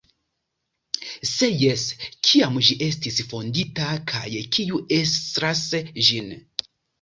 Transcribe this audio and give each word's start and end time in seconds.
Se 1.31 1.49
jes, 1.63 1.83
kiam 2.29 2.57
ĝi 2.69 2.77
estis 2.85 3.19
fondita 3.35 3.91
kaj 4.13 4.25
kiu 4.57 4.81
estras 5.03 5.63
gin? 6.09 6.35